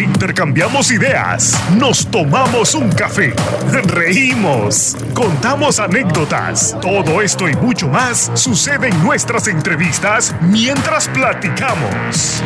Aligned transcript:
Intercambiamos 0.00 0.90
ideas, 0.90 1.60
nos 1.76 2.06
tomamos 2.06 2.74
un 2.74 2.90
café, 2.90 3.34
reímos, 3.70 4.96
contamos 5.12 5.78
anécdotas. 5.78 6.74
Todo 6.80 7.20
esto 7.20 7.46
y 7.46 7.54
mucho 7.56 7.86
más 7.86 8.30
sucede 8.34 8.88
en 8.88 9.04
nuestras 9.04 9.46
entrevistas 9.46 10.34
mientras 10.40 11.06
platicamos. 11.08 12.42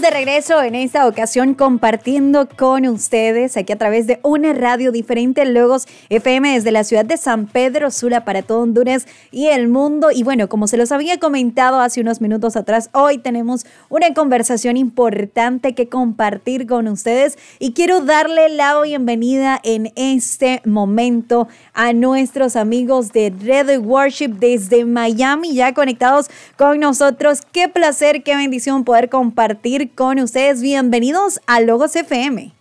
De 0.00 0.10
regreso 0.10 0.62
en 0.62 0.74
esta 0.74 1.06
ocasión 1.06 1.54
compartiendo 1.54 2.48
con 2.48 2.86
ustedes 2.86 3.56
aquí 3.56 3.72
a 3.72 3.76
través 3.76 4.06
de 4.06 4.18
una 4.22 4.54
radio 4.54 4.92
diferente, 4.92 5.44
Logos 5.44 5.86
FM 6.08 6.54
desde 6.54 6.70
la 6.70 6.84
ciudad 6.84 7.04
de 7.04 7.18
San 7.18 7.46
Pedro 7.46 7.90
Sula 7.90 8.24
para 8.24 8.42
todo 8.42 8.60
Honduras 8.60 9.06
y 9.30 9.48
el 9.48 9.68
mundo. 9.68 10.10
Y 10.10 10.22
bueno, 10.22 10.48
como 10.48 10.68
se 10.68 10.78
los 10.78 10.90
había 10.92 11.18
comentado 11.18 11.80
hace 11.80 12.00
unos 12.00 12.22
minutos 12.22 12.56
atrás, 12.56 12.88
hoy 12.92 13.18
tenemos 13.18 13.66
una 13.90 14.14
conversación 14.14 14.78
importante 14.78 15.74
que 15.74 15.88
compartir 15.88 16.66
con 16.66 16.88
ustedes 16.88 17.36
y 17.58 17.72
quiero 17.72 18.00
darle 18.00 18.48
la 18.48 18.80
bienvenida 18.80 19.60
en 19.64 19.92
este 19.96 20.62
momento 20.64 21.48
a 21.74 21.92
nuestros 21.92 22.56
amigos 22.56 23.12
de 23.12 23.34
Red 23.38 23.80
Worship 23.80 24.28
desde 24.38 24.86
Miami, 24.86 25.54
ya 25.54 25.74
conectados 25.74 26.30
con 26.56 26.80
nosotros. 26.80 27.40
Qué 27.52 27.68
placer, 27.68 28.22
qué 28.22 28.36
bendición 28.36 28.84
poder 28.84 29.10
compartir 29.10 29.89
con 29.94 30.18
ustedes. 30.18 30.62
Bienvenidos 30.62 31.40
a 31.46 31.60
Logos 31.60 31.96
FM. 31.96 32.52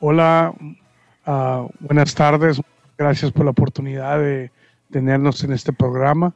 Hola, 0.00 0.54
ah, 1.26 1.66
buenas 1.80 2.14
tardes. 2.14 2.60
Gracias 2.96 3.32
por 3.32 3.44
la 3.44 3.50
oportunidad 3.50 4.18
de 4.18 4.50
tenernos 4.90 5.42
en 5.44 5.52
este 5.52 5.72
programa 5.72 6.34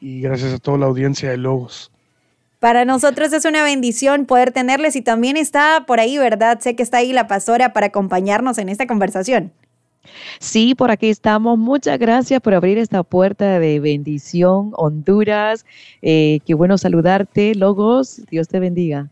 y 0.00 0.20
gracias 0.20 0.54
a 0.54 0.58
toda 0.58 0.78
la 0.78 0.86
audiencia 0.86 1.30
de 1.30 1.36
Logos. 1.36 1.90
Para 2.60 2.84
nosotros 2.84 3.32
es 3.32 3.44
una 3.44 3.62
bendición 3.62 4.26
poder 4.26 4.50
tenerles 4.50 4.96
y 4.96 5.02
también 5.02 5.36
está 5.36 5.84
por 5.86 6.00
ahí, 6.00 6.18
¿verdad? 6.18 6.58
Sé 6.60 6.74
que 6.74 6.82
está 6.82 6.98
ahí 6.98 7.12
la 7.12 7.26
pastora 7.26 7.72
para 7.72 7.88
acompañarnos 7.88 8.58
en 8.58 8.68
esta 8.68 8.86
conversación. 8.86 9.52
Sí, 10.38 10.74
por 10.74 10.90
aquí 10.90 11.08
estamos. 11.08 11.58
Muchas 11.58 11.98
gracias 11.98 12.40
por 12.40 12.54
abrir 12.54 12.78
esta 12.78 13.02
puerta 13.02 13.58
de 13.58 13.80
bendición, 13.80 14.72
Honduras. 14.74 15.64
Eh, 16.02 16.40
qué 16.46 16.54
bueno 16.54 16.78
saludarte, 16.78 17.54
Logos. 17.54 18.22
Dios 18.30 18.48
te 18.48 18.60
bendiga. 18.60 19.08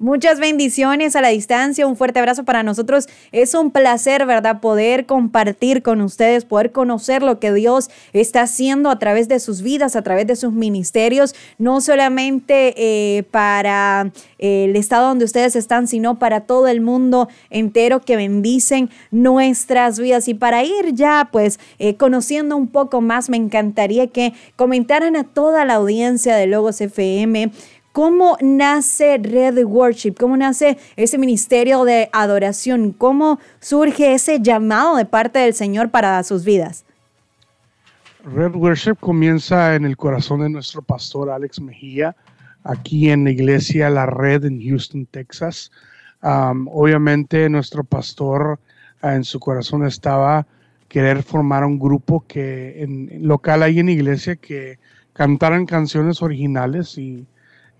Muchas 0.00 0.38
bendiciones 0.38 1.16
a 1.16 1.20
la 1.20 1.30
distancia, 1.30 1.84
un 1.84 1.96
fuerte 1.96 2.20
abrazo 2.20 2.44
para 2.44 2.62
nosotros. 2.62 3.08
Es 3.32 3.52
un 3.54 3.72
placer, 3.72 4.26
¿verdad? 4.26 4.60
Poder 4.60 5.06
compartir 5.06 5.82
con 5.82 6.02
ustedes, 6.02 6.44
poder 6.44 6.70
conocer 6.70 7.24
lo 7.24 7.40
que 7.40 7.52
Dios 7.52 7.90
está 8.12 8.42
haciendo 8.42 8.90
a 8.90 9.00
través 9.00 9.26
de 9.26 9.40
sus 9.40 9.60
vidas, 9.60 9.96
a 9.96 10.02
través 10.02 10.28
de 10.28 10.36
sus 10.36 10.52
ministerios, 10.52 11.34
no 11.58 11.80
solamente 11.80 12.74
eh, 12.76 13.24
para 13.24 14.12
eh, 14.38 14.66
el 14.66 14.76
estado 14.76 15.08
donde 15.08 15.24
ustedes 15.24 15.56
están, 15.56 15.88
sino 15.88 16.20
para 16.20 16.42
todo 16.42 16.68
el 16.68 16.80
mundo 16.80 17.28
entero 17.50 18.00
que 18.00 18.14
bendicen 18.14 18.90
nuestras 19.10 19.98
vidas. 19.98 20.28
Y 20.28 20.34
para 20.34 20.62
ir 20.62 20.94
ya, 20.94 21.28
pues, 21.32 21.58
eh, 21.80 21.96
conociendo 21.96 22.56
un 22.56 22.68
poco 22.68 23.00
más, 23.00 23.28
me 23.28 23.36
encantaría 23.36 24.06
que 24.06 24.32
comentaran 24.54 25.16
a 25.16 25.24
toda 25.24 25.64
la 25.64 25.74
audiencia 25.74 26.36
de 26.36 26.46
Logos 26.46 26.80
FM 26.80 27.50
¿Cómo 27.98 28.38
nace 28.40 29.18
Red 29.18 29.64
Worship? 29.64 30.14
¿Cómo 30.20 30.36
nace 30.36 30.78
ese 30.94 31.18
ministerio 31.18 31.82
de 31.82 32.08
adoración? 32.12 32.92
¿Cómo 32.92 33.40
surge 33.58 34.14
ese 34.14 34.40
llamado 34.40 34.94
de 34.94 35.04
parte 35.04 35.40
del 35.40 35.52
Señor 35.52 35.90
para 35.90 36.22
sus 36.22 36.44
vidas? 36.44 36.84
Red 38.24 38.54
Worship 38.54 38.94
comienza 39.00 39.74
en 39.74 39.84
el 39.84 39.96
corazón 39.96 40.42
de 40.42 40.48
nuestro 40.48 40.80
pastor 40.80 41.28
Alex 41.28 41.60
Mejía, 41.60 42.14
aquí 42.62 43.10
en 43.10 43.24
la 43.24 43.32
iglesia 43.32 43.90
La 43.90 44.06
Red 44.06 44.44
en 44.44 44.62
Houston, 44.62 45.04
Texas. 45.04 45.72
obviamente 46.22 47.48
nuestro 47.48 47.82
pastor 47.82 48.60
ah, 49.02 49.16
en 49.16 49.24
su 49.24 49.40
corazón 49.40 49.84
estaba 49.84 50.46
querer 50.86 51.24
formar 51.24 51.64
un 51.64 51.80
grupo 51.80 52.24
que 52.28 52.80
en, 52.80 53.26
local 53.26 53.64
ahí 53.64 53.80
en 53.80 53.88
iglesia 53.88 54.36
que 54.36 54.78
cantaran 55.14 55.66
canciones 55.66 56.22
originales 56.22 56.96
y 56.96 57.26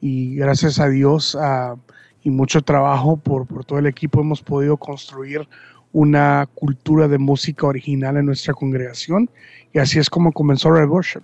y 0.00 0.36
gracias 0.36 0.78
a 0.81 0.88
Dios 0.88 1.37
y 2.22 2.31
mucho 2.31 2.62
trabajo 2.62 3.17
por, 3.17 3.46
por 3.46 3.64
todo 3.64 3.78
el 3.78 3.87
equipo 3.87 4.20
hemos 4.20 4.43
podido 4.43 4.76
construir 4.76 5.49
una 5.93 6.49
cultura 6.55 7.08
de 7.08 7.19
música 7.19 7.67
original 7.67 8.17
en 8.17 8.26
nuestra 8.26 8.55
congregación 8.55 9.31
y 9.72 9.78
así 9.78 9.99
es 9.99 10.11
como 10.11 10.32
comenzó 10.32 10.70
Red 10.70 10.88
Worship. 10.88 11.22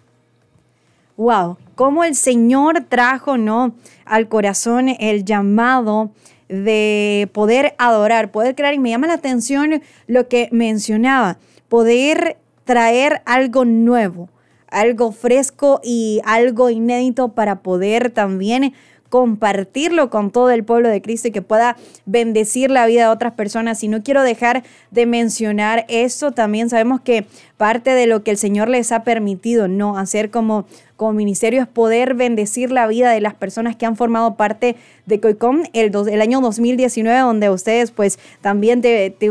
Wow, 1.16 1.58
cómo 1.76 2.02
el 2.02 2.16
Señor 2.16 2.86
trajo 2.88 3.36
no 3.36 3.74
al 4.04 4.28
corazón 4.28 4.88
el 4.98 5.24
llamado 5.24 6.10
de 6.48 7.30
poder 7.32 7.74
adorar, 7.78 8.30
poder 8.32 8.54
crear 8.54 8.74
y 8.74 8.78
me 8.78 8.90
llama 8.90 9.06
la 9.06 9.14
atención 9.14 9.82
lo 10.06 10.28
que 10.28 10.48
mencionaba, 10.50 11.38
poder 11.68 12.36
traer 12.64 13.22
algo 13.26 13.64
nuevo, 13.64 14.28
algo 14.74 15.12
fresco 15.12 15.80
y 15.82 16.20
algo 16.24 16.68
inédito 16.68 17.30
para 17.30 17.60
poder 17.60 18.10
también 18.10 18.74
compartirlo 19.14 20.10
con 20.10 20.32
todo 20.32 20.50
el 20.50 20.64
pueblo 20.64 20.88
de 20.88 21.00
Cristo 21.00 21.28
y 21.28 21.30
que 21.30 21.40
pueda 21.40 21.76
bendecir 22.04 22.68
la 22.68 22.84
vida 22.84 23.02
de 23.02 23.08
otras 23.12 23.32
personas. 23.34 23.84
Y 23.84 23.88
no 23.88 24.02
quiero 24.02 24.24
dejar 24.24 24.64
de 24.90 25.06
mencionar 25.06 25.84
eso, 25.88 26.32
también 26.32 26.68
sabemos 26.68 27.00
que 27.00 27.24
parte 27.56 27.90
de 27.90 28.06
lo 28.06 28.22
que 28.22 28.30
el 28.30 28.36
Señor 28.36 28.68
les 28.68 28.92
ha 28.92 29.04
permitido, 29.04 29.68
¿no? 29.68 29.96
Hacer 29.96 30.30
como 30.30 30.66
como 30.96 31.12
ministerio 31.12 31.62
es 31.62 31.68
poder 31.68 32.14
bendecir 32.14 32.70
la 32.70 32.86
vida 32.86 33.10
de 33.10 33.20
las 33.20 33.34
personas 33.34 33.74
que 33.74 33.84
han 33.84 33.96
formado 33.96 34.36
parte 34.36 34.76
de 35.06 35.20
COICOM 35.20 35.64
el, 35.72 35.92
el 36.10 36.20
año 36.20 36.40
2019, 36.40 37.18
donde 37.18 37.50
ustedes 37.50 37.90
pues 37.90 38.18
también 38.40 38.80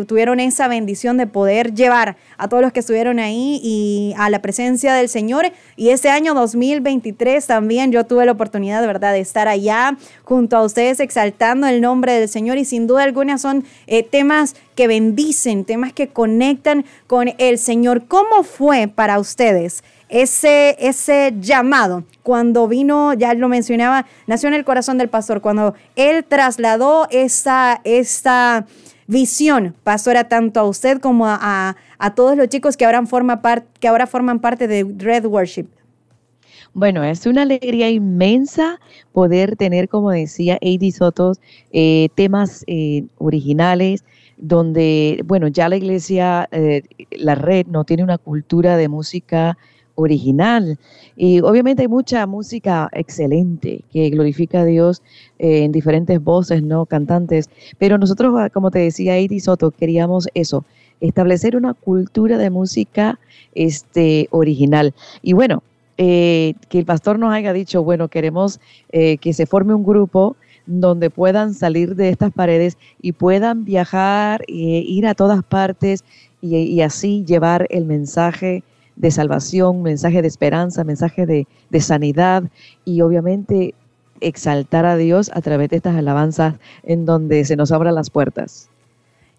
tuvieron 0.07 0.39
esa 0.39 0.67
bendición 0.67 1.17
de 1.17 1.25
poder 1.25 1.73
llevar 1.73 2.17
a 2.37 2.49
todos 2.49 2.61
los 2.61 2.73
que 2.73 2.81
estuvieron 2.81 3.19
ahí 3.19 3.61
y 3.63 4.13
a 4.17 4.29
la 4.29 4.41
presencia 4.41 4.93
del 4.93 5.07
Señor. 5.07 5.51
Y 5.77 5.89
este 5.89 6.09
año 6.09 6.33
2023 6.33 7.47
también 7.47 7.91
yo 7.91 8.05
tuve 8.05 8.25
la 8.25 8.33
oportunidad, 8.33 8.81
de 8.81 8.87
verdad, 8.87 9.13
de 9.13 9.21
estar 9.21 9.47
allá 9.47 9.97
junto 10.23 10.57
a 10.57 10.63
ustedes 10.63 10.99
exaltando 10.99 11.67
el 11.67 11.81
nombre 11.81 12.13
del 12.13 12.27
Señor 12.27 12.57
y 12.57 12.65
sin 12.65 12.87
duda 12.87 13.03
alguna 13.03 13.37
son 13.37 13.63
eh, 13.87 14.03
temas 14.03 14.55
que 14.75 14.87
bendicen, 14.87 15.65
temas 15.65 15.93
que 15.93 16.09
conectan 16.09 16.85
con 17.07 17.33
el 17.37 17.57
Señor. 17.57 18.05
¿Cómo 18.07 18.43
fue 18.43 18.87
para 18.87 19.19
ustedes 19.19 19.83
ese, 20.09 20.75
ese 20.79 21.33
llamado, 21.39 22.03
cuando 22.21 22.67
vino, 22.67 23.13
ya 23.13 23.33
lo 23.33 23.49
mencionaba, 23.49 24.05
nació 24.27 24.47
en 24.47 24.53
el 24.53 24.63
corazón 24.63 24.99
del 24.99 25.09
pastor, 25.09 25.41
cuando 25.41 25.73
él 25.95 26.23
trasladó 26.23 27.07
esta, 27.09 27.81
esta 27.83 28.67
visión, 29.07 29.75
pastora, 29.83 30.25
tanto 30.25 30.59
a 30.59 30.65
usted 30.65 30.99
como 30.99 31.25
a, 31.27 31.75
todos 32.15 32.37
los 32.37 32.47
chicos 32.47 32.77
que 32.77 32.85
ahora, 32.85 33.03
que 33.79 33.87
ahora 33.87 34.05
forman 34.05 34.39
parte 34.39 34.67
de 34.67 34.85
Red 34.97 35.25
Worship. 35.25 35.65
Bueno, 36.75 37.03
es 37.03 37.25
una 37.25 37.43
alegría 37.43 37.89
inmensa 37.89 38.79
poder 39.11 39.55
tener, 39.55 39.89
como 39.89 40.11
decía 40.11 40.57
Eddie 40.61 40.91
Sotos, 40.91 41.39
eh, 41.71 42.09
temas 42.15 42.63
eh, 42.67 43.05
originales, 43.19 44.03
donde, 44.37 45.21
bueno, 45.25 45.47
ya 45.47 45.69
la 45.69 45.77
iglesia, 45.77 46.47
eh, 46.51 46.83
la 47.11 47.35
red 47.35 47.67
no 47.67 47.83
tiene 47.83 48.03
una 48.03 48.17
cultura 48.17 48.77
de 48.77 48.87
música 48.87 49.57
original. 49.95 50.77
Y 51.15 51.41
obviamente 51.41 51.83
hay 51.83 51.87
mucha 51.87 52.25
música 52.25 52.89
excelente 52.93 53.83
que 53.91 54.09
glorifica 54.09 54.61
a 54.61 54.65
Dios 54.65 55.01
eh, 55.39 55.63
en 55.63 55.71
diferentes 55.71 56.21
voces, 56.23 56.63
¿no? 56.63 56.85
Cantantes. 56.85 57.49
Pero 57.77 57.97
nosotros, 57.97 58.33
ah, 58.37 58.49
como 58.49 58.71
te 58.71 58.79
decía 58.79 59.17
Eddie 59.17 59.39
Soto, 59.39 59.71
queríamos 59.71 60.27
eso, 60.33 60.65
establecer 61.01 61.55
una 61.55 61.73
cultura 61.73 62.37
de 62.37 62.49
música 62.49 63.19
este, 63.53 64.27
original. 64.31 64.93
Y 65.21 65.33
bueno, 65.33 65.63
eh, 65.97 66.55
que 66.69 66.79
el 66.79 66.85
pastor 66.85 67.19
nos 67.19 67.33
haya 67.33 67.53
dicho, 67.53 67.83
bueno, 67.83 68.07
queremos 68.07 68.59
eh, 68.91 69.17
que 69.17 69.33
se 69.33 69.45
forme 69.45 69.75
un 69.75 69.83
grupo 69.83 70.35
donde 70.65 71.09
puedan 71.09 71.53
salir 71.53 71.95
de 71.95 72.09
estas 72.09 72.31
paredes 72.31 72.77
y 73.01 73.11
puedan 73.11 73.65
viajar 73.65 74.43
e 74.47 74.53
ir 74.53 75.07
a 75.07 75.15
todas 75.15 75.43
partes 75.43 76.03
y 76.41 76.81
así 76.81 77.23
llevar 77.25 77.67
el 77.69 77.85
mensaje 77.85 78.63
de 78.95 79.11
salvación, 79.11 79.81
mensaje 79.81 80.21
de 80.21 80.27
esperanza, 80.27 80.83
mensaje 80.83 81.25
de, 81.25 81.47
sanidad 81.81 82.43
y 82.85 83.01
obviamente 83.01 83.73
exaltar 84.21 84.85
a 84.85 84.95
Dios 84.95 85.31
a 85.33 85.41
través 85.41 85.69
de 85.69 85.77
estas 85.77 85.95
alabanzas 85.95 86.55
en 86.83 87.05
donde 87.05 87.43
se 87.45 87.55
nos 87.55 87.71
abran 87.71 87.95
las 87.95 88.09
puertas. 88.09 88.69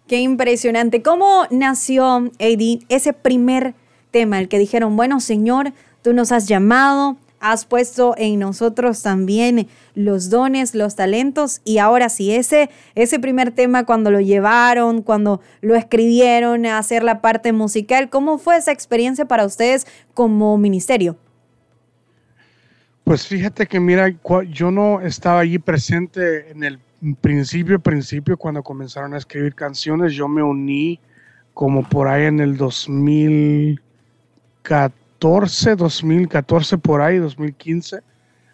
Qué 0.06 0.20
impresionante. 0.20 1.02
¿Cómo 1.02 1.44
nació, 1.50 2.30
Eddie, 2.38 2.80
ese 2.88 3.12
primer 3.12 3.74
tema, 4.10 4.38
el 4.38 4.48
que 4.48 4.58
dijeron, 4.58 4.96
bueno, 4.96 5.20
Señor, 5.20 5.72
tú 6.02 6.12
nos 6.12 6.32
has 6.32 6.46
llamado, 6.46 7.16
has 7.44 7.66
puesto 7.66 8.14
en 8.16 8.38
nosotros 8.38 9.02
también 9.02 9.68
los 9.94 10.30
dones, 10.30 10.74
los 10.74 10.96
talentos. 10.96 11.60
Y 11.62 11.76
ahora 11.76 12.08
sí, 12.08 12.34
ese, 12.34 12.70
ese 12.94 13.18
primer 13.18 13.52
tema 13.52 13.84
cuando 13.84 14.10
lo 14.10 14.20
llevaron, 14.20 15.02
cuando 15.02 15.42
lo 15.60 15.74
escribieron 15.74 16.64
a 16.64 16.78
hacer 16.78 17.04
la 17.04 17.20
parte 17.20 17.52
musical, 17.52 18.08
¿cómo 18.08 18.38
fue 18.38 18.56
esa 18.56 18.72
experiencia 18.72 19.26
para 19.26 19.44
ustedes 19.44 19.86
como 20.14 20.56
ministerio? 20.56 21.18
Pues 23.04 23.26
fíjate 23.26 23.66
que 23.66 23.78
mira, 23.78 24.08
yo 24.50 24.70
no 24.70 25.02
estaba 25.02 25.40
allí 25.40 25.58
presente 25.58 26.50
en 26.50 26.64
el 26.64 26.78
principio, 27.20 27.78
principio, 27.78 28.38
cuando 28.38 28.62
comenzaron 28.62 29.12
a 29.12 29.18
escribir 29.18 29.54
canciones, 29.54 30.14
yo 30.14 30.28
me 30.28 30.42
uní 30.42 30.98
como 31.52 31.86
por 31.86 32.08
ahí 32.08 32.24
en 32.24 32.40
el 32.40 32.56
2014 32.56 35.03
2014 35.28 36.78
por 36.78 37.00
ahí, 37.00 37.18
2015. 37.18 38.00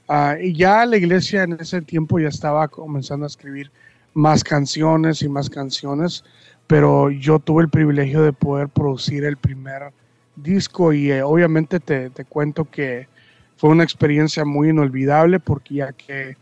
Ah, 0.09 0.37
y 0.41 0.53
ya 0.55 0.85
la 0.87 0.97
iglesia 0.97 1.45
en 1.45 1.53
ese 1.61 1.83
tiempo 1.83 2.19
ya 2.19 2.29
estaba 2.29 2.67
comenzando 2.69 3.25
a 3.25 3.29
escribir 3.29 3.71
más 4.15 4.43
canciones 4.43 5.23
y 5.23 5.29
más 5.29 5.49
canciones, 5.49 6.25
pero 6.67 7.11
yo 7.11 7.39
tuve 7.39 7.63
el 7.63 7.69
privilegio 7.69 8.23
de 8.23 8.33
poder 8.33 8.69
producir 8.69 9.25
el 9.25 9.37
primer 9.37 9.93
disco 10.37 10.93
y 10.93 11.13
eh, 11.13 11.23
obviamente 11.23 11.81
te, 11.81 12.11
te, 12.11 12.25
cuento 12.25 12.65
que 12.65 13.07
fue 13.57 13.71
una 13.71 13.85
experiencia 13.85 14.45
muy 14.45 14.71
inolvidable 14.71 15.39
porque 15.39 15.75
ya 15.75 15.93
que 15.93 16.37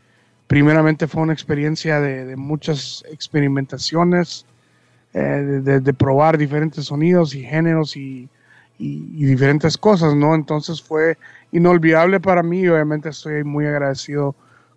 primeramente 0.48 1.06
fue 1.06 1.22
una 1.22 1.34
experiencia 1.34 2.00
de, 2.00 2.34
muchas 2.36 3.04
experimentaciones, 3.10 4.46
eh, 5.12 5.20
de, 5.20 5.94
probar 5.94 6.38
diferentes 6.38 6.86
sonidos 6.86 7.34
y 7.34 7.44
géneros 7.44 7.96
y 7.96 8.28
y, 8.78 9.24
diferentes 9.24 9.76
cosas, 9.76 10.14
¿no? 10.14 10.34
Entonces 10.34 10.80
fue 10.80 11.18
inolvidable 11.52 12.20
para 12.20 12.42
mí 12.42 12.60
y 12.60 12.68
obviamente 12.68 13.08
estoy 13.08 13.44
muy 13.44 13.66
agradecido 13.66 14.34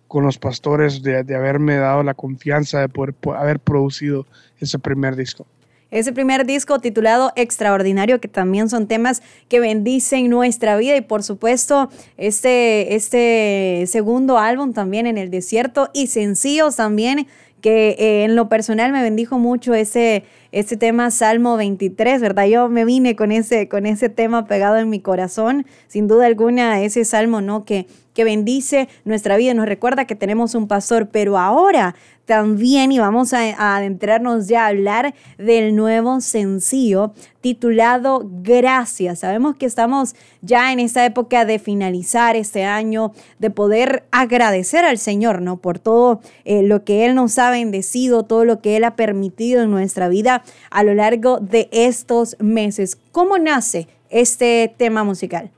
con 0.08 0.24
los 0.24 0.38
pastores 0.38 1.02
de, 1.02 1.18
haberme 1.34 1.76
dado 1.76 2.02
la 2.02 2.14
confianza 2.14 2.80
de 2.80 2.88
poder 2.88 3.14
haber 3.34 3.60
producido 3.60 4.26
ese 4.60 4.78
primer 4.78 5.16
disco. 5.16 5.46
Ese 5.90 6.12
primer 6.12 6.46
disco 6.46 6.78
titulado 6.78 7.32
Extraordinario, 7.36 8.18
que 8.18 8.28
también 8.28 8.70
son 8.70 8.88
temas 8.88 9.22
que 9.48 9.60
bendicen 9.60 10.30
nuestra 10.30 10.76
vida 10.76 10.96
y 10.96 11.02
por 11.02 11.22
supuesto 11.22 11.90
este, 12.16 12.94
este 12.94 13.84
segundo 13.86 14.38
álbum 14.38 14.72
también 14.72 15.06
en 15.06 15.18
el 15.18 15.30
desierto 15.30 15.90
y 15.92 16.06
sencillos 16.06 16.76
también 16.76 17.26
que 17.62 17.90
eh, 17.98 18.24
en 18.24 18.36
lo 18.36 18.48
personal 18.48 18.92
me 18.92 19.02
bendijo 19.02 19.38
mucho 19.38 19.72
ese, 19.72 20.24
ese 20.52 20.76
tema 20.76 21.10
Salmo 21.10 21.56
23, 21.56 22.20
¿verdad? 22.20 22.46
Yo 22.46 22.68
me 22.68 22.84
vine 22.84 23.16
con 23.16 23.32
ese, 23.32 23.68
con 23.68 23.86
ese 23.86 24.08
tema 24.08 24.46
pegado 24.46 24.76
en 24.76 24.90
mi 24.90 25.00
corazón, 25.00 25.66
sin 25.88 26.06
duda 26.06 26.26
alguna, 26.26 26.82
ese 26.82 27.04
salmo, 27.04 27.40
¿no? 27.40 27.64
Que, 27.64 27.86
que 28.14 28.24
bendice 28.24 28.88
nuestra 29.04 29.36
vida, 29.36 29.54
nos 29.54 29.66
recuerda 29.66 30.06
que 30.06 30.14
tenemos 30.14 30.54
un 30.54 30.68
pastor, 30.68 31.08
pero 31.08 31.38
ahora 31.38 31.94
también 32.26 32.92
y 32.92 32.98
vamos 32.98 33.32
a, 33.32 33.76
adentrarnos 33.76 34.46
ya 34.46 34.64
a 34.64 34.68
hablar 34.68 35.14
del 35.38 35.74
nuevo 35.74 36.20
sencillo 36.20 37.12
titulado 37.40 38.22
Gracias. 38.42 39.20
Sabemos 39.20 39.56
que 39.56 39.66
estamos 39.66 40.14
ya 40.40 40.72
en 40.72 40.78
esta 40.78 41.04
época 41.04 41.44
de 41.44 41.58
finalizar 41.58 42.36
este 42.36 42.64
año, 42.64 43.12
de 43.40 43.50
poder 43.50 44.04
agradecer 44.12 44.84
al 44.84 44.98
Señor, 44.98 45.42
¿no? 45.42 45.56
Por 45.56 45.80
todo 45.80 46.20
eh, 46.44 46.62
lo 46.62 46.84
que 46.84 47.04
Él 47.04 47.16
nos 47.16 47.38
ha 47.38 47.50
bendecido, 47.50 48.22
todo 48.22 48.44
lo 48.44 48.60
que 48.60 48.76
Él 48.76 48.84
ha 48.84 48.94
permitido 48.94 49.62
en 49.62 49.70
nuestra 49.72 50.08
vida 50.08 50.41
a 50.70 50.82
lo 50.82 50.94
largo 50.94 51.38
de 51.38 51.68
estos 51.72 52.36
meses. 52.40 52.98
¿Cómo 53.12 53.38
nace 53.38 53.88
este 54.10 54.72
tema 54.76 55.04
musical? 55.04 55.50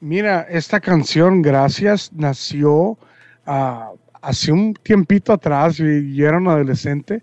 Mira, 0.00 0.46
esta 0.48 0.80
canción, 0.80 1.42
Gracias, 1.42 2.10
nació 2.12 2.96
uh, 3.46 3.96
hace 4.22 4.52
un 4.52 4.74
tiempito 4.74 5.32
atrás, 5.32 5.76
yo 5.76 6.26
era 6.26 6.38
un 6.38 6.48
adolescente, 6.48 7.22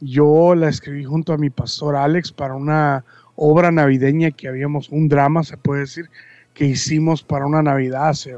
yo 0.00 0.54
la 0.54 0.68
escribí 0.68 1.04
junto 1.04 1.32
a 1.32 1.38
mi 1.38 1.50
pastor 1.50 1.96
Alex 1.96 2.32
para 2.32 2.54
una 2.54 3.04
obra 3.36 3.70
navideña 3.70 4.30
que 4.30 4.48
habíamos, 4.48 4.88
un 4.90 5.08
drama 5.08 5.42
se 5.42 5.56
puede 5.56 5.80
decir, 5.80 6.10
que 6.54 6.64
hicimos 6.64 7.22
para 7.22 7.46
una 7.46 7.62
Navidad 7.62 8.08
hace 8.08 8.36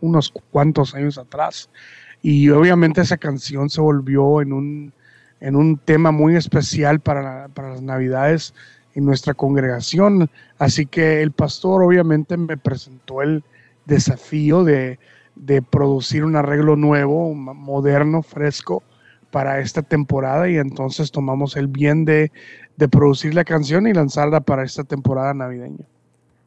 unos 0.00 0.32
cuantos 0.50 0.94
años 0.94 1.16
atrás. 1.16 1.70
Y 2.20 2.48
obviamente 2.50 3.00
esa 3.00 3.16
canción 3.16 3.70
se 3.70 3.80
volvió 3.80 4.42
en 4.42 4.52
un, 4.52 4.92
en 5.42 5.56
un 5.56 5.76
tema 5.76 6.10
muy 6.10 6.36
especial 6.36 7.00
para, 7.00 7.48
para 7.48 7.70
las 7.70 7.82
Navidades 7.82 8.54
en 8.94 9.04
nuestra 9.04 9.34
congregación. 9.34 10.30
Así 10.58 10.86
que 10.86 11.20
el 11.20 11.32
pastor 11.32 11.82
obviamente 11.82 12.36
me 12.38 12.56
presentó 12.56 13.20
el 13.20 13.44
desafío 13.84 14.64
de, 14.64 14.98
de 15.34 15.62
producir 15.62 16.24
un 16.24 16.36
arreglo 16.36 16.76
nuevo, 16.76 17.34
moderno, 17.34 18.22
fresco 18.22 18.82
para 19.30 19.60
esta 19.60 19.82
temporada 19.82 20.48
y 20.48 20.56
entonces 20.58 21.10
tomamos 21.10 21.56
el 21.56 21.66
bien 21.66 22.04
de, 22.04 22.30
producir 22.90 23.32
la 23.32 23.44
canción 23.44 23.86
y 23.86 23.92
lanzarla 23.92 24.40
para 24.40 24.64
esta 24.64 24.82
temporada 24.82 25.32
navideña. 25.34 25.84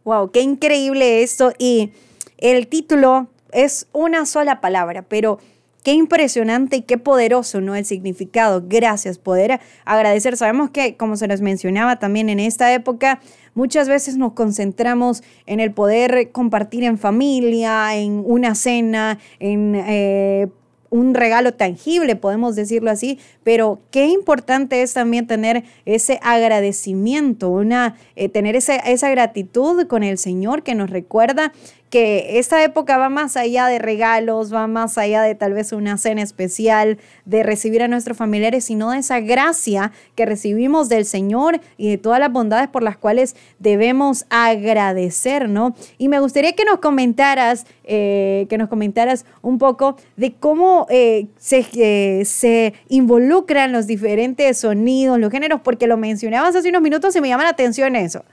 Wow, 0.04 0.32
qué 0.32 0.42
increíble 0.42 1.24
esto 1.24 1.54
y 1.58 1.94
el 2.38 2.68
título 2.68 3.28
es 3.54 3.88
una 3.94 4.26
sola 4.26 4.60
palabra, 4.60 5.02
pero 5.02 5.40
qué 5.86 5.94
impresionante 5.94 6.78
y 6.78 6.82
qué 6.82 6.98
poderoso, 6.98 7.62
¿no? 7.62 7.76
El 7.76 7.86
significado. 7.86 8.64
Gracias, 8.68 9.20
poder 9.20 9.62
agradecer. 9.86 10.36
Sabemos 10.36 10.72
que, 10.72 10.98
como 10.98 11.16
se 11.16 11.28
nos 11.28 11.42
mencionaba 11.42 12.00
también 12.00 12.28
en 12.28 12.42
esta 12.42 12.74
época, 12.74 13.22
Muchas 13.58 13.88
veces 13.88 14.18
nos 14.18 14.34
concentramos 14.34 15.24
en 15.46 15.62
el 15.62 15.72
poder 15.72 16.34
compartir 16.34 16.84
en 16.84 16.98
familia, 16.98 17.96
en 17.96 18.22
una 18.26 18.54
cena, 18.54 19.18
en... 19.40 19.76
Eh, 19.76 20.50
un 20.92 21.14
regalo 21.14 21.54
tangible, 21.54 22.16
podemos 22.16 22.56
decirlo 22.56 22.90
así, 22.90 23.20
pero 23.44 23.82
qué 23.92 24.06
importante 24.06 24.82
es 24.82 24.94
también 24.94 25.28
tener 25.28 25.64
ese 25.86 26.20
agradecimiento, 26.22 27.50
una, 27.50 27.96
eh, 28.16 28.30
tener 28.30 28.56
esa, 28.56 28.76
esa 28.78 29.10
gratitud 29.10 29.88
con 29.88 30.04
el 30.04 30.18
Señor 30.18 30.64
que 30.64 30.74
nos 30.74 30.90
recuerda 30.90 31.52
que 31.90 32.40
esta 32.40 32.64
época 32.64 32.98
va 32.98 33.10
más 33.10 33.38
allá 33.38 33.68
de 33.68 33.80
regalos, 33.80 34.54
va 34.54 34.68
más 34.68 34.98
allá 34.98 35.22
de 35.22 35.36
tal 35.36 35.54
vez 35.54 35.72
una 35.72 35.98
cena 35.98 36.22
especial, 36.22 36.98
de 37.26 37.44
recibir 37.44 37.84
a 37.84 37.88
nuestros 37.88 38.18
familiares, 38.18 38.66
sino 38.66 38.92
de 38.92 39.00
esa 39.00 39.20
gracia 39.20 39.92
que 40.16 40.26
recibimos 40.26 40.90
del 40.90 41.06
Señor 41.06 41.62
y 41.78 41.90
de 41.90 41.98
todas 41.98 42.20
las 42.20 42.32
bondades 42.32 42.68
por 42.68 42.84
las 42.84 42.98
cuales 42.98 43.36
debemos 43.60 44.26
agradecer, 44.30 45.48
¿no? 45.48 45.76
Y 45.98 46.10
me 46.10 46.20
gustaría 46.20 46.54
que 46.54 46.66
nos 46.66 46.80
comentaras, 46.80 47.66
eh, 47.84 48.48
que 48.50 48.58
nos 48.58 48.70
comentaras 48.70 49.26
un 49.42 49.58
poco 49.58 49.96
de 50.18 50.34
cómo 50.34 50.88
eh, 50.90 51.28
se, 51.38 51.66
eh, 51.76 52.26
se 52.26 52.74
involucran 52.90 53.72
los 53.72 53.88
diferentes 53.88 54.58
sonidos, 54.58 55.20
los 55.20 55.32
géneros, 55.32 55.62
porque 55.64 55.88
lo 55.88 55.98
mencionabas 55.98 56.56
hace 56.56 56.70
unos 56.70 56.82
minutos 56.82 57.16
y 57.16 57.22
me 57.22 57.30
llama 57.30 57.44
la 57.44 57.50
atención 57.50 57.96
eso. 57.96 58.24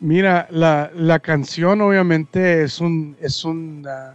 Mira, 0.00 0.46
la, 0.50 0.92
la, 0.94 1.18
canción 1.18 1.80
obviamente 1.80 2.62
es 2.62 2.80
un, 2.80 3.16
es 3.20 3.44
un, 3.44 3.84
uh, 3.84 4.14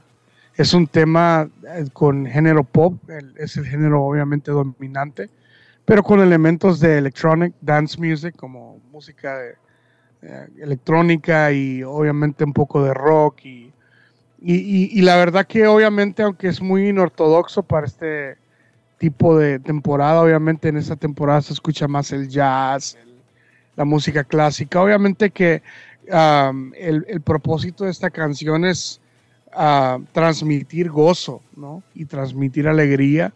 es 0.55 0.73
un 0.73 0.87
tema 0.87 1.49
eh, 1.67 1.85
con 1.91 2.25
género 2.25 2.63
pop, 2.63 2.93
es 3.37 3.57
el 3.57 3.65
género 3.65 4.03
obviamente 4.03 4.51
dominante, 4.51 5.29
pero 5.83 6.01
con 6.01 6.21
elementos 6.21 6.79
de 6.79 6.99
electronic, 6.99 7.53
dance 7.59 7.99
music, 7.99 8.33
como 8.37 8.79
música 8.93 9.37
de, 9.37 9.55
uh, 10.23 10.63
electrónica 10.63 11.51
y 11.51 11.83
obviamente 11.83 12.45
un 12.45 12.53
poco 12.53 12.81
de 12.81 12.93
rock. 12.93 13.43
Y, 13.43 13.73
y, 14.39 14.89
y, 14.97 15.01
la 15.01 15.17
verdad 15.17 15.45
que 15.45 15.67
obviamente, 15.67 16.23
aunque 16.23 16.47
es 16.47 16.61
muy 16.61 16.89
inortodoxo 16.89 17.61
para 17.63 17.87
este 17.87 18.37
tipo 18.97 19.37
de 19.37 19.59
temporada, 19.59 20.21
obviamente 20.21 20.69
en 20.69 20.77
esta 20.77 20.95
temporada 20.95 21.41
se 21.41 21.51
escucha 21.51 21.89
más 21.89 22.13
el 22.13 22.29
jazz, 22.29 22.95
el, 23.01 23.12
la 23.75 23.85
música 23.85 24.23
clásica. 24.23 24.81
Obviamente 24.81 25.31
que 25.31 25.61
el, 26.07 27.21
propósito 27.23 27.85
de 27.85 27.91
esta 27.91 28.09
canción 28.09 28.65
es 28.65 28.99
ah, 29.53 29.99
transmitir 30.11 30.89
gozo 30.89 31.41
¿no? 31.55 31.83
y 31.93 32.05
transmitir 32.05 32.67
alegría 32.67 33.33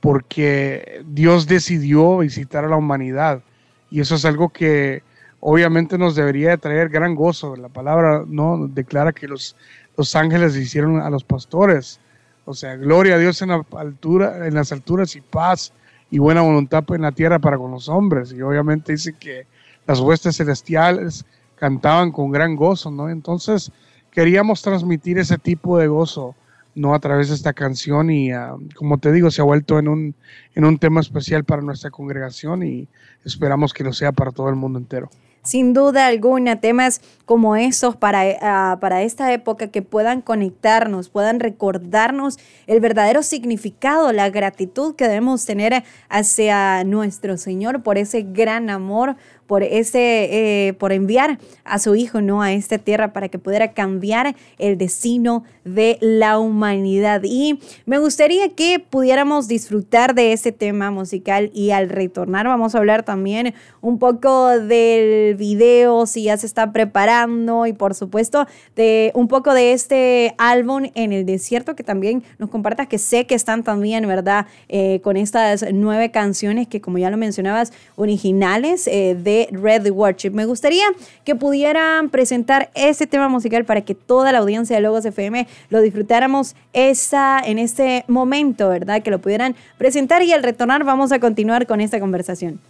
porque 0.00 1.02
Dios 1.06 1.46
decidió 1.46 2.18
visitar 2.18 2.64
a 2.64 2.68
la 2.68 2.76
humanidad 2.76 3.42
y 3.90 4.00
eso 4.00 4.16
es 4.16 4.24
algo 4.24 4.48
que 4.48 5.02
obviamente 5.38 5.98
nos 5.98 6.16
debería 6.16 6.50
de 6.50 6.58
traer 6.58 6.88
gran 6.88 7.14
gozo. 7.14 7.54
La 7.54 7.68
palabra 7.68 8.24
no 8.26 8.66
declara 8.66 9.12
que 9.12 9.28
los, 9.28 9.56
los 9.96 10.16
ángeles 10.16 10.56
hicieron 10.56 11.00
a 11.00 11.10
los 11.10 11.22
pastores. 11.22 12.00
O 12.44 12.54
sea, 12.54 12.76
gloria 12.76 13.14
a 13.14 13.18
Dios 13.18 13.40
en, 13.42 13.50
la 13.50 13.64
altura, 13.76 14.46
en 14.46 14.54
las 14.54 14.72
alturas 14.72 15.14
y 15.16 15.20
paz 15.20 15.72
y 16.10 16.18
buena 16.18 16.40
voluntad 16.40 16.84
en 16.88 17.02
la 17.02 17.12
tierra 17.12 17.38
para 17.38 17.56
con 17.56 17.70
los 17.70 17.88
hombres. 17.88 18.32
Y 18.32 18.42
obviamente 18.42 18.92
dice 18.92 19.12
que 19.12 19.46
las 19.86 20.00
huestes 20.00 20.36
celestiales 20.36 21.24
cantaban 21.56 22.12
con 22.12 22.30
gran 22.30 22.56
gozo, 22.56 22.90
¿no? 22.90 23.08
Entonces 23.08 23.72
queríamos 24.10 24.62
transmitir 24.62 25.18
ese 25.18 25.38
tipo 25.38 25.78
de 25.78 25.88
gozo, 25.88 26.34
¿no? 26.74 26.94
A 26.94 27.00
través 27.00 27.28
de 27.28 27.34
esta 27.34 27.52
canción 27.52 28.10
y, 28.10 28.32
ah, 28.32 28.54
como 28.76 28.98
te 28.98 29.12
digo, 29.12 29.30
se 29.30 29.40
ha 29.40 29.44
vuelto 29.44 29.78
en 29.78 29.88
un, 29.88 30.14
en 30.54 30.64
un 30.64 30.78
tema 30.78 31.00
especial 31.00 31.44
para 31.44 31.62
nuestra 31.62 31.90
congregación 31.90 32.62
y 32.62 32.88
esperamos 33.24 33.72
que 33.72 33.84
lo 33.84 33.92
sea 33.92 34.12
para 34.12 34.30
todo 34.30 34.48
el 34.48 34.56
mundo 34.56 34.78
entero 34.78 35.10
sin 35.44 35.74
duda 35.74 36.06
alguna, 36.06 36.60
temas 36.60 37.02
como 37.26 37.54
esos 37.54 37.96
para, 37.96 38.22
ah, 38.40 38.78
para 38.80 39.02
esta 39.02 39.32
época 39.32 39.68
que 39.68 39.82
puedan 39.82 40.22
conectarnos, 40.22 41.10
puedan 41.10 41.38
recordarnos 41.38 42.38
el 42.66 42.80
verdadero 42.80 43.22
significado, 43.22 44.10
la 44.12 44.30
gratitud 44.30 44.96
que 44.96 45.06
debemos 45.06 45.44
tener 45.44 45.84
hacia 46.08 46.82
nuestro 46.84 47.36
Señor 47.36 47.82
por 47.82 47.98
ese 47.98 48.22
gran 48.22 48.70
amor, 48.70 49.16
por 49.46 49.62
ese, 49.62 50.68
eh, 50.68 50.72
por 50.74 50.92
enviar 50.92 51.38
a 51.64 51.78
su 51.78 51.94
hijo, 51.94 52.20
¿no? 52.20 52.42
A 52.42 52.52
esta 52.52 52.78
tierra 52.78 53.12
para 53.12 53.28
que 53.28 53.38
pudiera 53.38 53.72
cambiar 53.72 54.34
el 54.58 54.78
destino 54.78 55.44
de 55.64 55.98
la 56.00 56.38
humanidad. 56.38 57.22
Y 57.24 57.58
me 57.86 57.98
gustaría 57.98 58.50
que 58.50 58.78
pudiéramos 58.78 59.48
disfrutar 59.48 60.14
de 60.14 60.32
ese 60.32 60.52
tema 60.52 60.90
musical 60.90 61.50
y 61.54 61.70
al 61.70 61.88
retornar 61.88 62.46
vamos 62.46 62.74
a 62.74 62.78
hablar 62.78 63.02
también 63.02 63.54
un 63.80 63.98
poco 63.98 64.58
del 64.58 65.34
video, 65.36 66.06
si 66.06 66.24
ya 66.24 66.36
se 66.36 66.46
está 66.46 66.72
preparando 66.72 67.66
y 67.66 67.72
por 67.72 67.94
supuesto 67.94 68.46
de 68.76 69.10
un 69.14 69.28
poco 69.28 69.54
de 69.54 69.72
este 69.72 70.34
álbum 70.38 70.90
en 70.94 71.12
el 71.12 71.26
desierto 71.26 71.74
que 71.76 71.84
también 71.84 72.22
nos 72.38 72.50
compartas 72.50 72.88
que 72.88 72.98
sé 72.98 73.26
que 73.26 73.34
están 73.34 73.62
también, 73.62 74.06
¿verdad? 74.06 74.46
Eh, 74.68 75.00
con 75.02 75.16
estas 75.16 75.64
nueve 75.72 76.10
canciones 76.10 76.68
que 76.68 76.80
como 76.80 76.98
ya 76.98 77.10
lo 77.10 77.16
mencionabas, 77.16 77.72
originales 77.96 78.86
eh, 78.86 79.16
de 79.18 79.33
Red 79.50 79.90
Worship. 79.90 80.30
Me 80.30 80.46
gustaría 80.46 80.84
que 81.24 81.34
pudieran 81.34 82.10
presentar 82.10 82.70
ese 82.74 83.06
tema 83.06 83.28
musical 83.28 83.64
para 83.64 83.82
que 83.82 83.94
toda 83.94 84.32
la 84.32 84.38
audiencia 84.38 84.76
de 84.76 84.82
Logos 84.82 85.04
FM 85.04 85.46
lo 85.70 85.80
disfrutáramos 85.80 86.54
esa, 86.72 87.40
en 87.40 87.58
este 87.58 88.04
momento, 88.08 88.68
¿verdad? 88.68 89.02
Que 89.02 89.10
lo 89.10 89.20
pudieran 89.20 89.54
presentar 89.78 90.22
y 90.22 90.32
al 90.32 90.42
retornar 90.42 90.84
vamos 90.84 91.12
a 91.12 91.18
continuar 91.18 91.66
con 91.66 91.80
esta 91.80 92.00
conversación. 92.00 92.60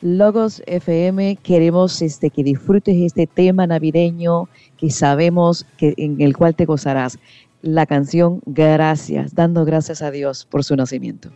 Logos 0.00 0.62
FM, 0.66 1.36
queremos 1.42 2.02
este, 2.02 2.30
que 2.30 2.44
disfrutes 2.44 2.96
este 2.96 3.26
tema 3.26 3.66
navideño 3.66 4.48
que 4.76 4.90
sabemos 4.90 5.66
que, 5.76 5.94
en 5.96 6.20
el 6.20 6.36
cual 6.36 6.54
te 6.54 6.66
gozarás. 6.66 7.18
La 7.62 7.86
canción 7.86 8.40
Gracias, 8.46 9.34
dando 9.34 9.64
gracias 9.64 10.00
a 10.00 10.12
Dios 10.12 10.46
por 10.48 10.62
su 10.62 10.76
nacimiento. 10.76 11.30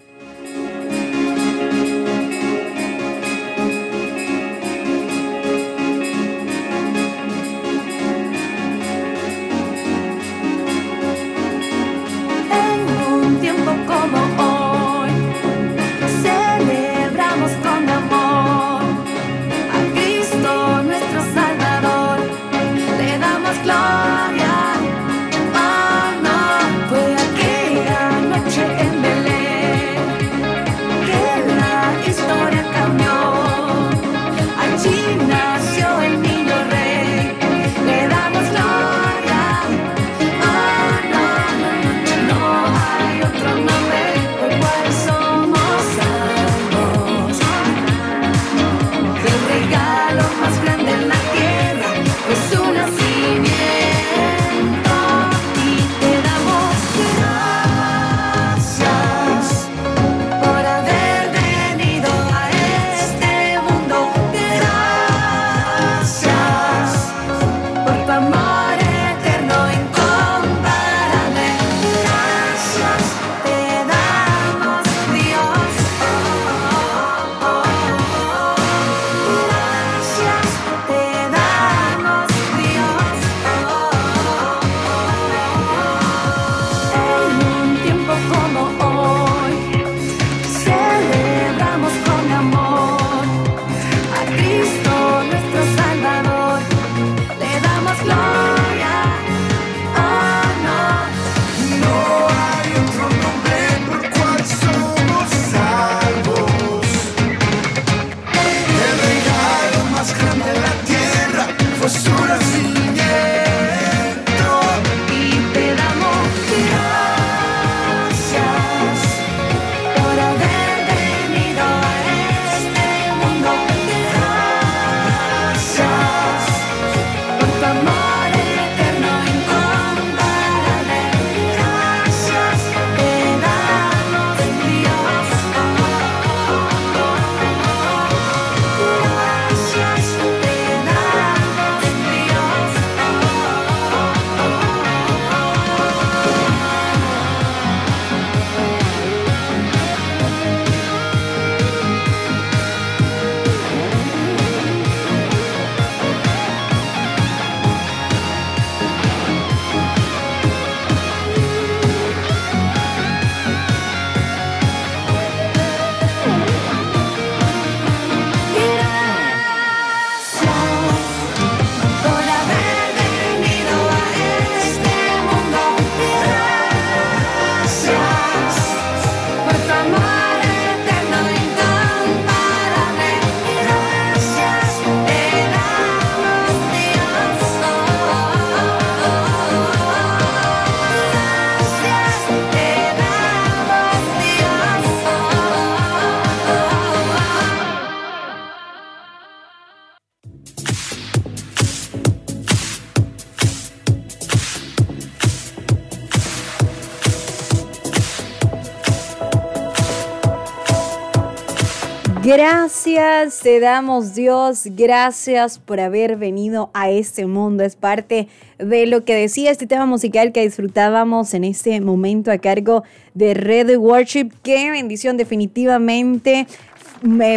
Gracias, 212.25 213.41
te 213.41 213.59
damos 213.59 214.15
Dios, 214.15 214.69
gracias 214.77 215.59
por 215.59 215.81
haber 215.81 216.17
venido 216.17 216.71
a 216.73 216.89
este 216.89 217.27
mundo. 217.27 217.65
Es 217.65 217.75
parte 217.75 218.29
de 218.59 218.87
lo 218.87 219.05
que 219.05 219.17
decía 219.17 219.51
este 219.51 219.67
tema 219.67 219.87
musical 219.87 220.31
que 220.31 220.43
disfrutábamos 220.43 221.35
en 221.35 221.43
este 221.43 221.81
momento 221.81 222.31
a 222.31 222.39
cargo 222.39 222.85
de 223.15 223.35
Red 223.35 223.77
Worship. 223.77 224.31
Qué 224.45 224.71
bendición 224.71 225.17
definitivamente 225.17 226.47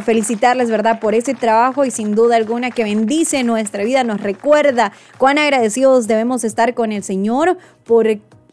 felicitarles, 0.03 0.69
¿verdad?, 0.69 0.99
por 0.99 1.15
ese 1.15 1.33
trabajo 1.33 1.85
y 1.85 1.89
sin 1.89 2.13
duda 2.13 2.35
alguna 2.35 2.69
que 2.69 2.83
bendice 2.83 3.43
nuestra 3.43 3.83
vida, 3.83 4.03
nos 4.03 4.21
recuerda 4.21 4.91
cuán 5.17 5.39
agradecidos 5.39 6.05
debemos 6.05 6.43
estar 6.43 6.75
con 6.75 6.91
el 6.91 7.01
Señor 7.01 7.57
por 7.85 8.05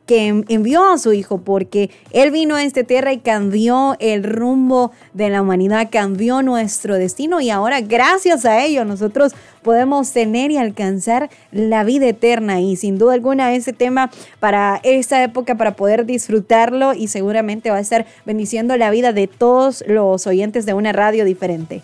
que 0.06 0.44
envió 0.48 0.84
a 0.90 0.98
su 0.98 1.12
Hijo, 1.12 1.38
porque 1.38 1.90
Él 2.10 2.30
vino 2.30 2.56
a 2.56 2.64
esta 2.64 2.82
tierra 2.84 3.12
y 3.12 3.18
cambió 3.18 3.96
el 4.00 4.24
rumbo 4.24 4.92
de 5.12 5.30
la 5.30 5.42
humanidad, 5.42 5.88
cambió 5.90 6.42
nuestro 6.42 6.96
destino 6.96 7.40
y 7.40 7.50
ahora 7.50 7.80
gracias 7.80 8.44
a 8.44 8.64
ello 8.64 8.84
nosotros 8.84 9.32
podemos 9.62 10.12
tener 10.12 10.50
y 10.50 10.56
alcanzar 10.56 11.30
la 11.52 11.84
vida 11.84 12.08
eterna 12.08 12.60
y 12.60 12.76
sin 12.76 12.98
duda 12.98 13.14
alguna 13.14 13.54
ese 13.54 13.72
tema 13.72 14.10
para 14.40 14.80
esta 14.82 15.22
época, 15.22 15.56
para 15.56 15.76
poder 15.76 16.04
disfrutarlo 16.04 16.94
y 16.94 17.08
seguramente 17.08 17.70
va 17.70 17.76
a 17.76 17.80
estar 17.80 18.06
bendiciendo 18.26 18.76
la 18.76 18.90
vida 18.90 19.12
de 19.12 19.28
todos 19.28 19.84
los 19.86 20.26
oyentes 20.26 20.66
de 20.66 20.74
una 20.74 20.92
radio 20.92 21.24
diferente. 21.24 21.82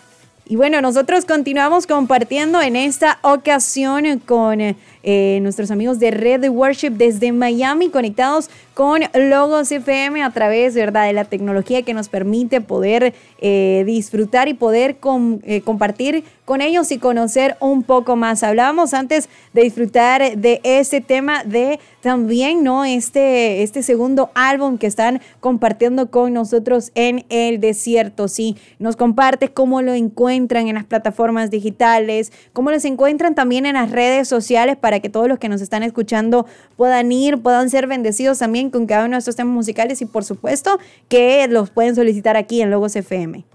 Y 0.51 0.55
bueno, 0.55 0.81
nosotros 0.81 1.25
continuamos 1.25 1.85
compartiendo 1.85 2.59
en 2.59 2.75
esta 2.75 3.19
ocasión 3.21 4.17
con 4.25 4.59
eh, 5.03 5.39
nuestros 5.41 5.71
amigos 5.71 5.99
de 5.99 6.11
Red 6.11 6.49
Worship 6.49 6.91
desde 6.91 7.31
Miami, 7.31 7.89
conectados 7.89 8.49
con 8.73 9.01
Logos 9.13 9.71
FM 9.71 10.23
a 10.23 10.29
través 10.31 10.73
¿verdad? 10.73 11.07
de 11.07 11.13
la 11.13 11.25
tecnología 11.25 11.83
que 11.83 11.93
nos 11.93 12.07
permite 12.07 12.61
poder 12.61 13.13
eh, 13.39 13.83
disfrutar 13.85 14.47
y 14.47 14.53
poder 14.53 14.97
eh, 15.43 15.61
compartir 15.61 16.23
con 16.45 16.61
ellos 16.61 16.91
y 16.91 16.97
conocer 16.97 17.57
un 17.59 17.83
poco 17.83 18.15
más. 18.15 18.41
Hablábamos 18.41 18.93
antes 18.93 19.29
de 19.53 19.61
disfrutar 19.61 20.37
de 20.37 20.61
este 20.63 20.99
tema 21.01 21.43
de 21.43 21.79
también, 22.01 22.63
¿no? 22.63 22.85
Este, 22.85 23.61
este 23.61 23.83
segundo 23.83 24.31
álbum 24.33 24.77
que 24.77 24.87
están 24.87 25.21
compartiendo 25.41 26.09
con 26.09 26.33
nosotros 26.33 26.91
en 26.95 27.25
el 27.29 27.59
desierto. 27.59 28.27
Sí, 28.27 28.57
nos 28.79 28.95
compartes 28.95 29.49
cómo 29.49 29.81
lo 29.81 29.93
encuentran 29.93 30.67
en 30.67 30.75
las 30.75 30.85
plataformas 30.85 31.51
digitales, 31.51 32.31
cómo 32.53 32.71
los 32.71 32.85
encuentran 32.85 33.35
también 33.35 33.65
en 33.65 33.73
las 33.73 33.91
redes 33.91 34.27
sociales 34.27 34.77
que 34.99 35.09
todos 35.09 35.27
los 35.27 35.37
que 35.37 35.47
nos 35.49 35.61
están 35.61 35.83
escuchando 35.83 36.47
puedan 36.75 37.11
ir, 37.11 37.37
puedan 37.39 37.69
ser 37.69 37.85
bendecidos 37.85 38.39
también 38.39 38.71
con 38.71 38.87
cada 38.87 39.05
uno 39.05 39.15
de 39.15 39.19
estos 39.19 39.35
temas 39.35 39.53
musicales 39.53 40.01
y 40.01 40.07
por 40.07 40.23
supuesto 40.23 40.79
que 41.07 41.47
los 41.47 41.69
pueden 41.69 41.95
solicitar 41.95 42.35
aquí 42.35 42.61
en 42.61 42.71
Logos 42.71 42.95
FM. 42.95 43.45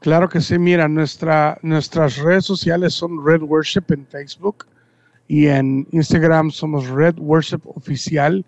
Claro 0.00 0.28
que 0.28 0.40
sí, 0.40 0.58
mira, 0.58 0.88
nuestra, 0.88 1.58
nuestras 1.60 2.16
redes 2.16 2.44
sociales 2.46 2.94
son 2.94 3.24
Red 3.24 3.42
Worship 3.42 3.82
en 3.88 4.06
Facebook 4.06 4.64
y 5.26 5.48
en 5.48 5.86
Instagram 5.90 6.50
somos 6.50 6.88
Red 6.88 7.18
Worship 7.18 7.60
Oficial 7.64 8.44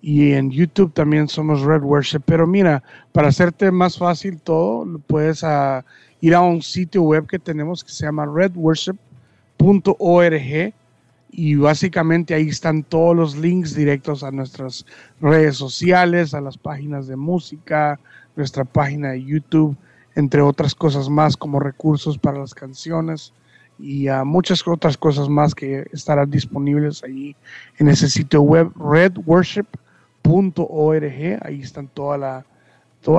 y 0.00 0.32
en 0.32 0.50
YouTube 0.50 0.92
también 0.92 1.28
somos 1.28 1.62
Red 1.62 1.82
Worship. 1.82 2.20
Pero 2.24 2.46
mira, 2.46 2.82
para 3.12 3.28
hacerte 3.28 3.70
más 3.70 3.98
fácil 3.98 4.40
todo, 4.40 4.86
puedes 5.06 5.42
ah, 5.42 5.84
ir 6.20 6.34
a 6.34 6.40
un 6.42 6.62
sitio 6.62 7.02
web 7.02 7.26
que 7.26 7.38
tenemos 7.38 7.82
que 7.82 7.90
se 7.90 8.04
llama 8.04 8.26
redworship.org 9.64 10.74
y 11.36 11.56
básicamente 11.56 12.34
ahí 12.34 12.48
están 12.48 12.84
todos 12.84 13.16
los 13.16 13.36
links 13.36 13.74
directos 13.74 14.22
a 14.22 14.30
nuestras 14.30 14.86
redes 15.20 15.56
sociales, 15.56 16.32
a 16.32 16.40
las 16.40 16.56
páginas 16.56 17.08
de 17.08 17.16
música, 17.16 17.98
nuestra 18.36 18.64
página 18.64 19.10
de 19.10 19.24
YouTube 19.24 19.76
entre 20.14 20.42
otras 20.42 20.76
cosas 20.76 21.08
más 21.08 21.36
como 21.36 21.58
recursos 21.58 22.18
para 22.18 22.38
las 22.38 22.54
canciones 22.54 23.32
y 23.80 24.06
muchas 24.24 24.62
otras 24.68 24.96
cosas 24.96 25.28
más 25.28 25.52
que 25.54 25.86
estarán 25.92 26.30
disponibles 26.30 27.02
allí 27.02 27.34
en 27.78 27.88
ese 27.88 28.08
sitio 28.08 28.42
web 28.42 28.70
redworship.org. 28.76 31.38
Ahí 31.42 31.60
están 31.60 31.88
toda 31.88 32.18
la 32.18 32.46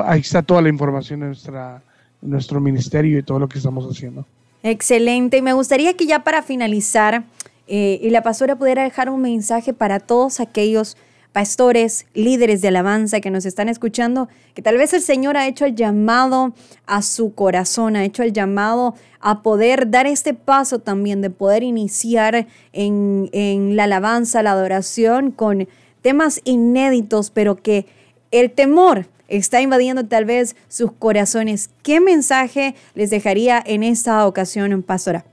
ahí 0.06 0.22
está 0.22 0.42
toda 0.42 0.62
la 0.62 0.70
información 0.70 1.20
de 1.20 1.26
nuestra 1.28 1.84
nuestro 2.22 2.62
ministerio 2.62 3.20
y 3.20 3.24
todo 3.24 3.40
lo 3.40 3.50
que 3.50 3.58
estamos 3.58 3.86
haciendo. 3.86 4.26
Excelente. 4.66 5.38
Y 5.38 5.42
me 5.44 5.54
gustaría 5.54 5.94
que 5.94 6.08
ya 6.08 6.24
para 6.24 6.42
finalizar 6.42 7.26
eh, 7.68 8.00
y 8.02 8.10
la 8.10 8.24
pastora 8.24 8.56
pudiera 8.56 8.82
dejar 8.82 9.12
un 9.12 9.22
mensaje 9.22 9.74
para 9.74 10.00
todos 10.00 10.40
aquellos 10.40 10.98
pastores, 11.34 12.08
líderes 12.16 12.64
de 12.64 12.70
alabanza 12.70 13.20
que 13.20 13.30
nos 13.30 13.46
están 13.46 13.70
escuchando, 13.70 14.28
que 14.56 14.64
tal 14.64 14.78
vez 14.78 14.92
el 14.94 15.02
Señor 15.02 15.38
ha 15.38 15.46
hecho 15.46 15.66
el 15.66 15.76
llamado 15.76 16.56
a 16.88 17.04
su 17.04 17.36
corazón, 17.36 17.96
ha 17.96 18.06
hecho 18.06 18.24
el 18.24 18.34
llamado 18.34 18.96
a 19.20 19.44
poder 19.44 19.92
dar 19.92 20.08
este 20.08 20.34
paso 20.34 20.80
también 20.80 21.22
de 21.22 21.30
poder 21.30 21.62
iniciar 21.62 22.48
en, 22.74 23.30
en 23.34 23.76
la 23.76 23.84
alabanza, 23.84 24.42
la 24.42 24.54
adoración 24.54 25.30
con 25.30 25.68
temas 26.02 26.42
inéditos, 26.44 27.30
pero 27.30 27.56
que 27.56 27.86
el 28.32 28.50
temor 28.50 29.06
está 29.28 29.62
invadiendo 29.62 30.06
tal 30.06 30.26
vez 30.26 30.56
sus 30.68 30.92
corazones. 30.92 31.70
¿Qué 31.84 32.00
mensaje 32.00 32.76
les 32.94 33.10
dejaría 33.10 33.62
en 33.66 33.84
esta 33.84 34.26
ocasión, 34.28 34.84
pastora? 34.84 35.26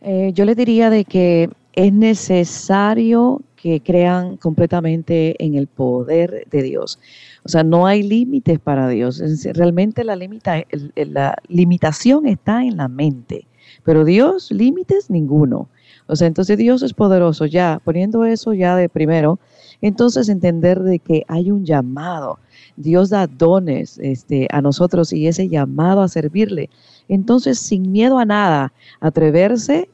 Eh, 0.00 0.30
yo 0.34 0.44
les 0.44 0.56
diría 0.56 0.90
de 0.90 1.04
que 1.04 1.50
es 1.74 1.92
necesario 1.92 3.42
que 3.56 3.80
crean 3.80 4.36
completamente 4.36 5.34
en 5.44 5.54
el 5.54 5.66
poder 5.66 6.46
de 6.50 6.62
Dios. 6.62 6.98
O 7.44 7.48
sea, 7.48 7.64
no 7.64 7.86
hay 7.86 8.02
límites 8.02 8.58
para 8.58 8.88
Dios. 8.88 9.22
Realmente 9.54 10.04
la, 10.04 10.16
la 10.16 11.36
limitación 11.48 12.26
está 12.26 12.64
en 12.64 12.76
la 12.76 12.88
mente, 12.88 13.46
pero 13.84 14.04
Dios, 14.04 14.50
límites 14.50 15.10
ninguno. 15.10 15.68
O 16.06 16.16
sea, 16.16 16.28
entonces 16.28 16.58
Dios 16.58 16.82
es 16.82 16.94
poderoso. 16.94 17.46
Ya, 17.46 17.80
poniendo 17.84 18.24
eso 18.24 18.52
ya 18.52 18.76
de 18.76 18.88
primero, 18.88 19.38
entonces 19.82 20.28
entender 20.28 20.80
de 20.80 20.98
que 20.98 21.24
hay 21.28 21.50
un 21.50 21.64
llamado. 21.64 22.38
Dios 22.76 23.10
da 23.10 23.26
dones 23.26 23.98
este, 23.98 24.48
a 24.50 24.60
nosotros 24.60 25.12
y 25.12 25.26
ese 25.26 25.48
llamado 25.48 26.02
a 26.02 26.08
servirle. 26.08 26.70
Entonces, 27.08 27.58
sin 27.58 27.90
miedo 27.92 28.18
a 28.18 28.24
nada, 28.24 28.72
atreverse 29.00 29.88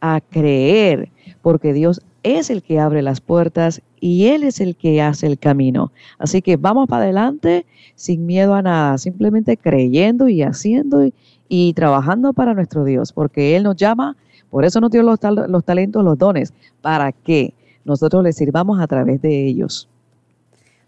a 0.00 0.20
creer, 0.20 1.10
porque 1.42 1.72
Dios 1.72 2.00
es 2.22 2.50
el 2.50 2.62
que 2.62 2.78
abre 2.78 3.02
las 3.02 3.20
puertas 3.20 3.82
y 4.00 4.26
Él 4.26 4.42
es 4.42 4.60
el 4.60 4.76
que 4.76 5.00
hace 5.00 5.26
el 5.26 5.38
camino. 5.38 5.92
Así 6.18 6.42
que 6.42 6.56
vamos 6.56 6.88
para 6.88 7.04
adelante 7.04 7.66
sin 7.94 8.26
miedo 8.26 8.54
a 8.54 8.62
nada, 8.62 8.98
simplemente 8.98 9.56
creyendo 9.56 10.28
y 10.28 10.42
haciendo 10.42 11.08
y, 11.48 11.72
trabajando 11.72 12.32
para 12.32 12.54
nuestro 12.54 12.84
Dios, 12.84 13.12
porque 13.12 13.56
Él 13.56 13.62
nos 13.62 13.76
llama, 13.76 14.16
por 14.50 14.64
eso 14.64 14.80
nos 14.80 14.90
dio 14.90 15.02
los, 15.02 15.18
los 15.48 15.64
talentos, 15.64 16.04
los 16.04 16.18
dones, 16.18 16.52
para 16.80 17.12
que 17.12 17.54
nosotros 17.84 18.22
le 18.22 18.32
sirvamos 18.32 18.80
a 18.80 18.86
través 18.86 19.20
de 19.22 19.46
ellos. 19.46 19.88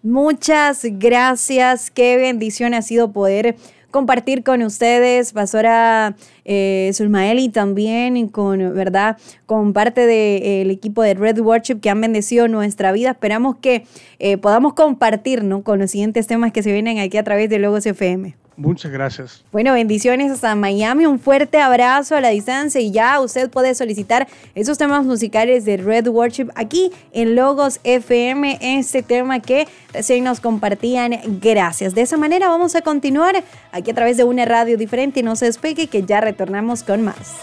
Muchas 0.03 0.85
gracias, 0.85 1.91
qué 1.91 2.17
bendición 2.17 2.73
ha 2.73 2.83
sido 2.83 3.13
poder 3.13 3.57
compartir 3.91 4.43
con 4.45 4.63
ustedes, 4.63 5.33
Pastora 5.33 6.17
eh, 6.45 6.93
y 7.37 7.49
también 7.51 8.29
con, 8.29 8.75
¿verdad? 8.75 9.19
Con 9.47 9.73
parte 9.73 10.07
del 10.07 10.71
equipo 10.71 11.03
de 11.03 11.15
Red 11.15 11.41
Worship 11.41 11.81
que 11.81 11.91
han 11.91 12.01
bendecido 12.01 12.49
nuestra 12.49 12.93
vida. 12.93 13.11
Esperamos 13.11 13.57
que 13.57 13.85
eh, 14.19 14.39
podamos 14.39 14.75
compartir, 14.75 15.45
¿no? 15.45 15.63
Con 15.63 15.79
los 15.79 15.91
siguientes 15.91 16.27
temas 16.27 16.53
que 16.53 16.63
se 16.63 16.73
vienen 16.73 16.99
aquí 16.99 17.17
a 17.19 17.25
través 17.25 17.51
de 17.51 17.59
Logos 17.59 17.87
FM. 17.87 18.40
Muchas 18.61 18.93
gracias. 18.93 19.43
Bueno, 19.53 19.73
bendiciones 19.73 20.31
hasta 20.31 20.55
Miami. 20.55 21.07
Un 21.07 21.19
fuerte 21.19 21.59
abrazo 21.59 22.15
a 22.15 22.21
la 22.21 22.29
distancia 22.29 22.79
y 22.79 22.91
ya 22.91 23.19
usted 23.19 23.49
puede 23.49 23.75
solicitar 23.75 24.29
esos 24.55 24.77
temas 24.77 25.07
musicales 25.07 25.65
de 25.65 25.79
Red 25.79 26.09
Worship 26.09 26.49
aquí 26.55 26.93
en 27.13 27.37
Logos 27.37 27.81
FM. 27.85 28.59
Este 28.61 29.03
tema 29.03 29.41
que 29.41 29.67
recién 29.95 30.25
nos 30.25 30.41
compartían. 30.41 31.19
Gracias. 31.41 31.95
De 31.95 32.03
esa 32.03 32.19
manera 32.19 32.49
vamos 32.49 32.75
a 32.75 32.83
continuar 32.83 33.43
aquí 33.73 33.93
a 33.93 33.95
través 33.95 34.19
de 34.19 34.25
una 34.25 34.45
radio 34.45 34.77
diferente. 34.77 35.23
No 35.23 35.37
se 35.37 35.47
despegue 35.47 35.87
que 35.87 36.03
ya 36.03 36.21
retornamos 36.21 36.83
con 36.83 37.01
más. 37.01 37.37